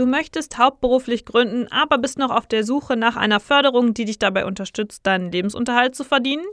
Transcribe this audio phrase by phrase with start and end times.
[0.00, 4.18] Du möchtest hauptberuflich gründen, aber bist noch auf der Suche nach einer Förderung, die dich
[4.18, 6.46] dabei unterstützt, deinen Lebensunterhalt zu verdienen?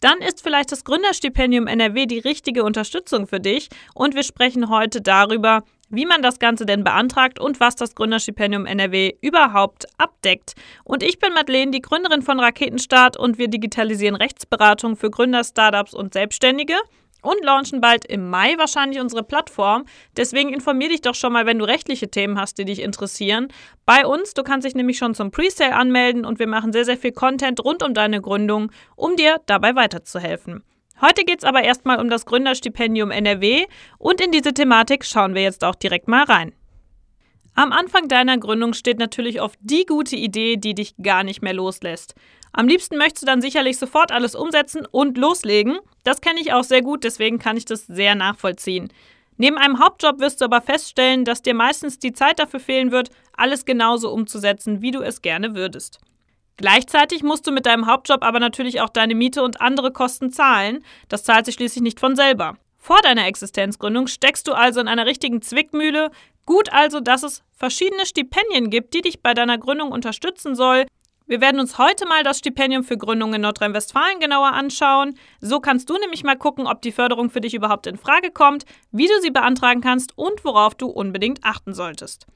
[0.00, 5.00] Dann ist vielleicht das Gründerstipendium NRW die richtige Unterstützung für dich und wir sprechen heute
[5.00, 10.56] darüber, wie man das Ganze denn beantragt und was das Gründerstipendium NRW überhaupt abdeckt.
[10.82, 15.94] Und ich bin Madeleine, die Gründerin von Raketenstart und wir digitalisieren Rechtsberatung für Gründer, Startups
[15.94, 16.74] und Selbstständige
[17.22, 19.84] und launchen bald im Mai wahrscheinlich unsere Plattform.
[20.16, 23.48] Deswegen informier dich doch schon mal, wenn du rechtliche Themen hast, die dich interessieren.
[23.86, 26.96] Bei uns, du kannst dich nämlich schon zum Presale anmelden und wir machen sehr, sehr
[26.96, 30.62] viel Content rund um deine Gründung, um dir dabei weiterzuhelfen.
[31.00, 33.66] Heute geht es aber erstmal um das Gründerstipendium NRW
[33.98, 36.52] und in diese Thematik schauen wir jetzt auch direkt mal rein.
[37.58, 41.54] Am Anfang deiner Gründung steht natürlich oft die gute Idee, die dich gar nicht mehr
[41.54, 42.14] loslässt.
[42.52, 45.80] Am liebsten möchtest du dann sicherlich sofort alles umsetzen und loslegen.
[46.04, 48.92] Das kenne ich auch sehr gut, deswegen kann ich das sehr nachvollziehen.
[49.38, 53.10] Neben einem Hauptjob wirst du aber feststellen, dass dir meistens die Zeit dafür fehlen wird,
[53.36, 55.98] alles genauso umzusetzen, wie du es gerne würdest.
[56.58, 60.84] Gleichzeitig musst du mit deinem Hauptjob aber natürlich auch deine Miete und andere Kosten zahlen.
[61.08, 62.56] Das zahlt sich schließlich nicht von selber.
[62.78, 66.10] Vor deiner Existenzgründung steckst du also in einer richtigen Zwickmühle.
[66.46, 70.86] Gut also, dass es verschiedene Stipendien gibt, die dich bei deiner Gründung unterstützen soll.
[71.26, 75.18] Wir werden uns heute mal das Stipendium für Gründung in Nordrhein-Westfalen genauer anschauen.
[75.42, 78.64] So kannst du nämlich mal gucken, ob die Förderung für dich überhaupt in Frage kommt,
[78.92, 82.26] wie du sie beantragen kannst und worauf du unbedingt achten solltest.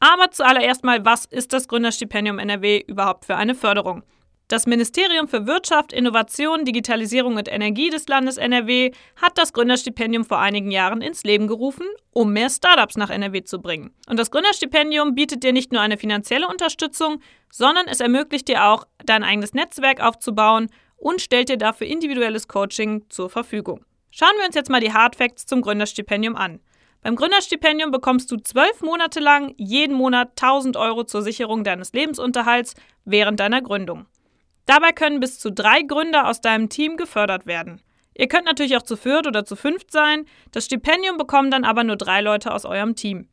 [0.00, 4.02] Aber zuallererst mal, was ist das Gründerstipendium NRW überhaupt für eine Förderung?
[4.52, 10.40] Das Ministerium für Wirtschaft, Innovation, Digitalisierung und Energie des Landes NRW hat das Gründerstipendium vor
[10.40, 13.94] einigen Jahren ins Leben gerufen, um mehr Startups nach NRW zu bringen.
[14.10, 18.84] Und das Gründerstipendium bietet dir nicht nur eine finanzielle Unterstützung, sondern es ermöglicht dir auch,
[19.06, 23.86] dein eigenes Netzwerk aufzubauen und stellt dir dafür individuelles Coaching zur Verfügung.
[24.10, 26.60] Schauen wir uns jetzt mal die Hardfacts zum Gründerstipendium an.
[27.00, 32.74] Beim Gründerstipendium bekommst du zwölf Monate lang jeden Monat 1000 Euro zur Sicherung deines Lebensunterhalts
[33.06, 34.04] während deiner Gründung.
[34.66, 37.80] Dabei können bis zu drei Gründer aus deinem Team gefördert werden.
[38.14, 41.82] Ihr könnt natürlich auch zu viert oder zu fünft sein, das Stipendium bekommen dann aber
[41.82, 43.28] nur drei Leute aus eurem Team.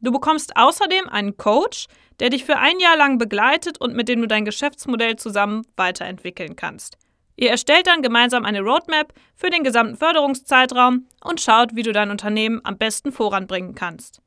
[0.00, 1.86] Du bekommst außerdem einen Coach,
[2.20, 6.56] der dich für ein Jahr lang begleitet und mit dem du dein Geschäftsmodell zusammen weiterentwickeln
[6.56, 6.96] kannst.
[7.36, 12.10] Ihr erstellt dann gemeinsam eine Roadmap für den gesamten Förderungszeitraum und schaut, wie du dein
[12.10, 14.20] Unternehmen am besten voranbringen kannst.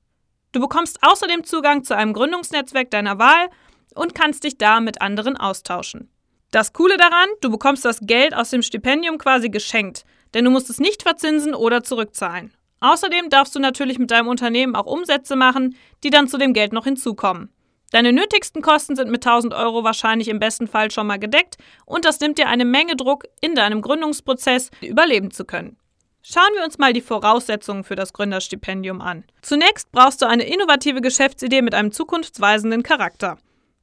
[0.53, 3.49] Du bekommst außerdem Zugang zu einem Gründungsnetzwerk deiner Wahl
[3.95, 6.09] und kannst dich da mit anderen austauschen.
[6.51, 10.03] Das Coole daran, du bekommst das Geld aus dem Stipendium quasi geschenkt,
[10.33, 12.53] denn du musst es nicht verzinsen oder zurückzahlen.
[12.81, 16.73] Außerdem darfst du natürlich mit deinem Unternehmen auch Umsätze machen, die dann zu dem Geld
[16.73, 17.53] noch hinzukommen.
[17.91, 22.03] Deine nötigsten Kosten sind mit 1000 Euro wahrscheinlich im besten Fall schon mal gedeckt und
[22.03, 25.77] das nimmt dir eine Menge Druck, in deinem Gründungsprozess überleben zu können.
[26.21, 29.23] Schauen wir uns mal die Voraussetzungen für das Gründerstipendium an.
[29.41, 33.37] Zunächst brauchst du eine innovative Geschäftsidee mit einem zukunftsweisenden Charakter.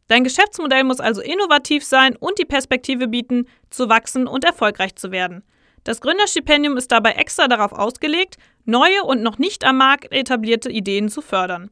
[0.08, 5.12] Dein Geschäftsmodell muss also innovativ sein und die Perspektive bieten, zu wachsen und erfolgreich zu
[5.12, 5.44] werden.
[5.84, 11.08] Das Gründerstipendium ist dabei extra darauf ausgelegt, neue und noch nicht am Markt etablierte Ideen
[11.08, 11.70] zu fördern.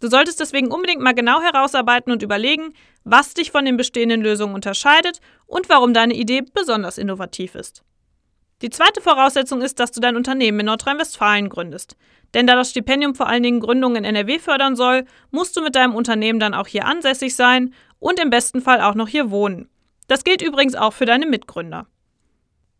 [0.00, 2.74] Du solltest deswegen unbedingt mal genau herausarbeiten und überlegen,
[3.04, 7.82] was dich von den bestehenden Lösungen unterscheidet und warum deine Idee besonders innovativ ist.
[8.62, 11.96] Die zweite Voraussetzung ist, dass du dein Unternehmen in Nordrhein-Westfalen gründest.
[12.34, 15.74] Denn da das Stipendium vor allen Dingen Gründungen in NRW fördern soll, musst du mit
[15.74, 19.68] deinem Unternehmen dann auch hier ansässig sein und im besten Fall auch noch hier wohnen.
[20.08, 21.86] Das gilt übrigens auch für deine Mitgründer.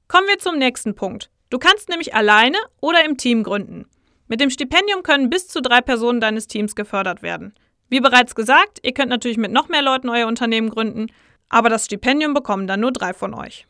[0.09, 1.31] Kommen wir zum nächsten Punkt.
[1.51, 3.87] Du kannst nämlich alleine oder im Team gründen.
[4.29, 7.55] Mit dem Stipendium können bis zu drei Personen deines Teams gefördert werden.
[7.89, 11.07] Wie bereits gesagt, ihr könnt natürlich mit noch mehr Leuten euer Unternehmen gründen,
[11.49, 13.67] aber das Stipendium bekommen dann nur drei von euch.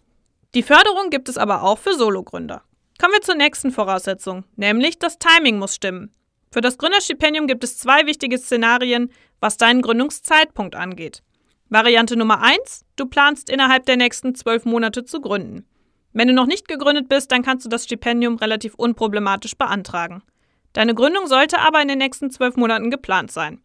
[0.54, 2.62] Die Förderung gibt es aber auch für Sologründer.
[2.98, 6.10] Kommen wir zur nächsten Voraussetzung, nämlich das Timing muss stimmen.
[6.50, 11.22] Für das Gründerstipendium gibt es zwei wichtige Szenarien, was deinen Gründungszeitpunkt angeht.
[11.68, 15.66] Variante Nummer 1, du planst innerhalb der nächsten zwölf Monate zu gründen.
[16.14, 20.22] Wenn du noch nicht gegründet bist, dann kannst du das Stipendium relativ unproblematisch beantragen.
[20.72, 23.60] Deine Gründung sollte aber in den nächsten zwölf Monaten geplant sein.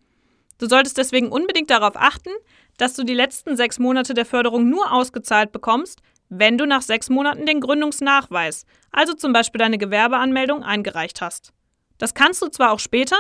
[0.58, 2.32] Du solltest deswegen unbedingt darauf achten,
[2.78, 6.02] dass du die letzten sechs Monate der Förderung nur ausgezahlt bekommst,
[6.34, 11.52] wenn du nach sechs Monaten den Gründungsnachweis, also zum Beispiel deine Gewerbeanmeldung, eingereicht hast.
[11.98, 13.18] Das kannst du zwar auch später,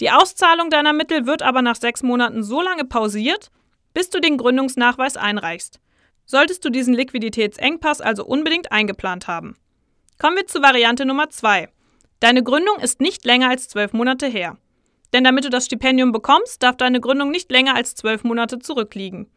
[0.00, 3.50] die Auszahlung deiner Mittel wird aber nach sechs Monaten so lange pausiert,
[3.92, 5.78] bis du den Gründungsnachweis einreichst.
[6.24, 9.56] Solltest du diesen Liquiditätsengpass also unbedingt eingeplant haben.
[10.18, 11.68] Kommen wir zu Variante Nummer 2.
[12.20, 14.56] Deine Gründung ist nicht länger als zwölf Monate her.
[15.12, 19.28] Denn damit du das Stipendium bekommst, darf deine Gründung nicht länger als zwölf Monate zurückliegen.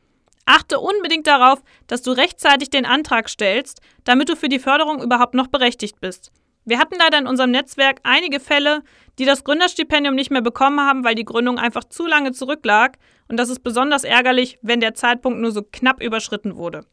[0.48, 5.34] Achte unbedingt darauf, dass du rechtzeitig den Antrag stellst, damit du für die Förderung überhaupt
[5.34, 6.32] noch berechtigt bist.
[6.64, 8.82] Wir hatten leider in unserem Netzwerk einige Fälle,
[9.20, 12.98] die das Gründerstipendium nicht mehr bekommen haben, weil die Gründung einfach zu lange zurücklag.
[13.28, 16.86] Und das ist besonders ärgerlich, wenn der Zeitpunkt nur so knapp überschritten wurde.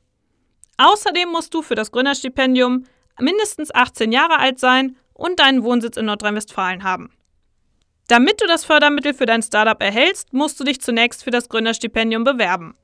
[0.77, 2.85] Außerdem musst du für das Gründerstipendium
[3.21, 7.13] mindestens 18 Jahre alt sein und deinen Wohnsitz in Nordrhein-Westfalen haben.
[8.09, 12.25] Damit du das Fördermittel für dein Startup erhältst, musst du dich zunächst für das Gründerstipendium
[12.25, 12.75] bewerben.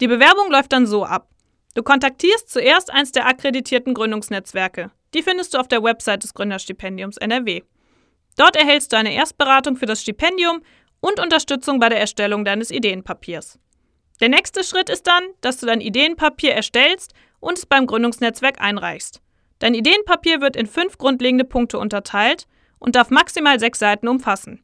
[0.00, 1.28] Die Bewerbung läuft dann so ab.
[1.74, 4.90] Du kontaktierst zuerst eins der akkreditierten Gründungsnetzwerke.
[5.14, 7.62] Die findest du auf der Website des Gründerstipendiums NRW.
[8.36, 10.62] Dort erhältst du eine Erstberatung für das Stipendium
[11.00, 13.58] und Unterstützung bei der Erstellung deines Ideenpapiers.
[14.20, 19.20] Der nächste Schritt ist dann, dass du dein Ideenpapier erstellst und es beim Gründungsnetzwerk einreichst.
[19.58, 22.46] Dein Ideenpapier wird in fünf grundlegende Punkte unterteilt
[22.78, 24.62] und darf maximal sechs Seiten umfassen.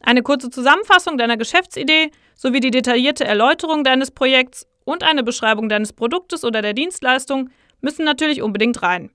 [0.00, 5.92] Eine kurze Zusammenfassung deiner Geschäftsidee sowie die detaillierte Erläuterung deines Projekts und eine Beschreibung deines
[5.92, 7.50] Produktes oder der Dienstleistung
[7.80, 9.10] müssen natürlich unbedingt rein.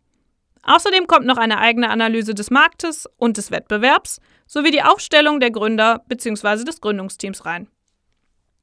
[0.64, 5.52] Außerdem kommt noch eine eigene Analyse des Marktes und des Wettbewerbs sowie die Aufstellung der
[5.52, 6.66] Gründer bzw.
[6.66, 7.68] des Gründungsteams rein.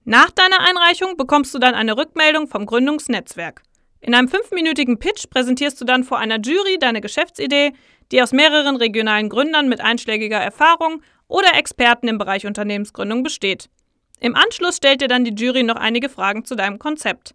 [0.04, 3.62] Nach deiner Einreichung bekommst du dann eine Rückmeldung vom Gründungsnetzwerk.
[4.00, 7.72] In einem fünfminütigen Pitch präsentierst du dann vor einer Jury deine Geschäftsidee,
[8.12, 13.70] die aus mehreren regionalen Gründern mit einschlägiger Erfahrung oder Experten im Bereich Unternehmensgründung besteht.
[14.20, 17.34] Im Anschluss stellt dir dann die Jury noch einige Fragen zu deinem Konzept.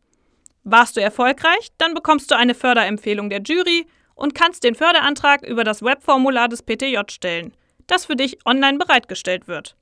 [0.64, 3.86] Warst du erfolgreich, dann bekommst du eine Förderempfehlung der Jury
[4.16, 7.54] und kannst den Förderantrag über das Webformular des PTJ stellen,
[7.88, 9.76] das für dich online bereitgestellt wird.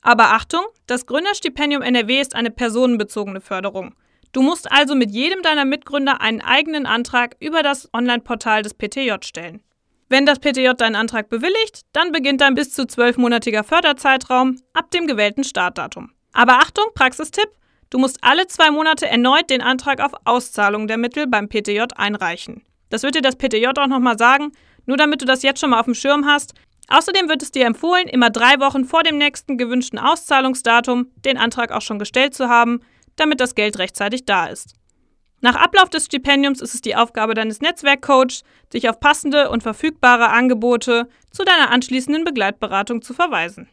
[0.00, 3.94] Aber Achtung, das Gründerstipendium NRW ist eine personenbezogene Förderung.
[4.32, 9.12] Du musst also mit jedem deiner Mitgründer einen eigenen Antrag über das Online-Portal des PTJ
[9.22, 9.62] stellen.
[10.08, 15.06] Wenn das PTJ deinen Antrag bewilligt, dann beginnt dein bis zu zwölfmonatiger Förderzeitraum ab dem
[15.06, 16.12] gewählten Startdatum.
[16.32, 17.48] Aber Achtung, Praxistipp,
[17.90, 22.62] du musst alle zwei Monate erneut den Antrag auf Auszahlung der Mittel beim PTJ einreichen.
[22.88, 24.52] Das wird dir das PTJ auch nochmal sagen,
[24.86, 26.54] nur damit du das jetzt schon mal auf dem Schirm hast.
[26.88, 31.72] Außerdem wird es dir empfohlen, immer drei Wochen vor dem nächsten gewünschten Auszahlungsdatum den Antrag
[31.72, 32.80] auch schon gestellt zu haben,
[33.16, 34.74] damit das Geld rechtzeitig da ist.
[35.40, 40.28] Nach Ablauf des Stipendiums ist es die Aufgabe deines Netzwerkcoaches, sich auf passende und verfügbare
[40.28, 43.68] Angebote zu deiner anschließenden Begleitberatung zu verweisen.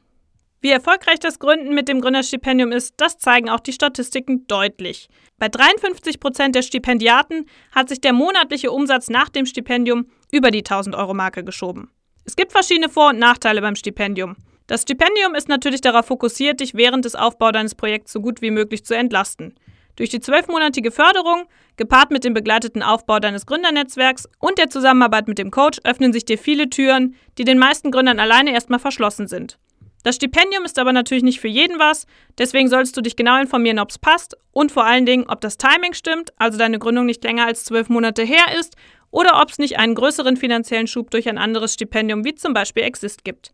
[0.61, 5.07] Wie erfolgreich das Gründen mit dem Gründerstipendium ist, das zeigen auch die Statistiken deutlich.
[5.37, 10.63] Bei 53 Prozent der Stipendiaten hat sich der monatliche Umsatz nach dem Stipendium über die
[10.63, 11.89] 1000-Euro-Marke geschoben.
[12.25, 14.35] Es gibt verschiedene Vor- und Nachteile beim Stipendium.
[14.67, 18.51] Das Stipendium ist natürlich darauf fokussiert, dich während des Aufbaus deines Projekts so gut wie
[18.51, 19.55] möglich zu entlasten.
[19.95, 21.45] Durch die zwölfmonatige Förderung,
[21.77, 26.25] gepaart mit dem begleiteten Aufbau deines Gründernetzwerks und der Zusammenarbeit mit dem Coach, öffnen sich
[26.25, 29.57] dir viele Türen, die den meisten Gründern alleine erstmal verschlossen sind.
[30.03, 32.05] Das Stipendium ist aber natürlich nicht für jeden was,
[32.37, 35.57] deswegen solltest du dich genau informieren, ob es passt und vor allen Dingen, ob das
[35.57, 38.75] Timing stimmt, also deine Gründung nicht länger als zwölf Monate her ist
[39.11, 42.83] oder ob es nicht einen größeren finanziellen Schub durch ein anderes Stipendium wie zum Beispiel
[42.83, 43.53] Exist gibt.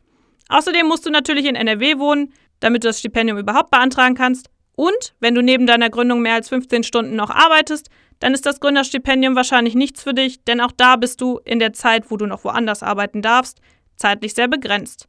[0.49, 4.49] Außerdem musst du natürlich in NRW wohnen, damit du das Stipendium überhaupt beantragen kannst.
[4.75, 7.89] Und wenn du neben deiner Gründung mehr als 15 Stunden noch arbeitest,
[8.19, 11.73] dann ist das Gründerstipendium wahrscheinlich nichts für dich, denn auch da bist du in der
[11.73, 13.59] Zeit, wo du noch woanders arbeiten darfst,
[13.95, 15.07] zeitlich sehr begrenzt.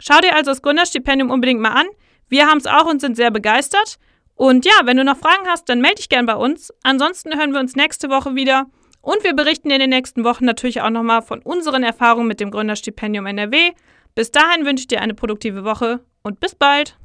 [0.00, 1.86] Schau dir also das Gründerstipendium unbedingt mal an.
[2.28, 3.98] Wir haben es auch und sind sehr begeistert.
[4.34, 6.72] Und ja, wenn du noch Fragen hast, dann melde dich gern bei uns.
[6.82, 8.66] Ansonsten hören wir uns nächste Woche wieder.
[9.00, 12.50] Und wir berichten in den nächsten Wochen natürlich auch nochmal von unseren Erfahrungen mit dem
[12.50, 13.72] Gründerstipendium NRW.
[14.14, 16.96] Bis dahin wünsche ich dir eine produktive Woche und bis bald.